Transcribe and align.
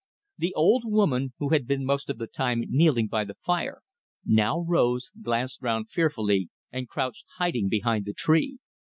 The 0.39 0.55
old 0.55 0.83
woman, 0.83 1.33
who 1.37 1.49
had 1.49 1.67
been 1.67 1.85
most 1.85 2.09
of 2.09 2.17
the 2.17 2.25
time 2.25 2.63
kneeling 2.67 3.05
by 3.05 3.23
the 3.23 3.35
fire, 3.35 3.83
now 4.25 4.61
rose, 4.67 5.11
glanced 5.21 5.61
round 5.61 5.91
fearfully 5.91 6.49
and 6.71 6.89
crouched 6.89 7.27
hiding 7.37 7.69
behind 7.69 8.05
the 8.05 8.13
tree. 8.13 8.57